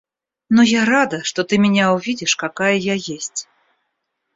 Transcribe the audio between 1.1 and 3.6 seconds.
что ты меня увидишь какая я есть.